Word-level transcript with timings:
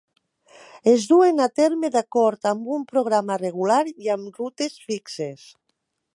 Es 0.93 1.03
duen 1.11 1.41
a 1.45 1.47
terme 1.59 1.91
d'acord 1.97 2.49
amb 2.53 2.73
un 2.79 2.89
programa 2.93 3.39
regular 3.45 3.79
i 3.93 4.13
amb 4.17 4.43
rutes 4.43 4.81
fixes. 4.89 5.47